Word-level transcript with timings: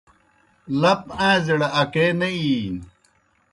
لپ 0.81 1.01
آݩزیْڑ 1.29 1.59
اکے 1.81 2.05
نہ 2.19 2.29
اِینیْ 2.37 2.79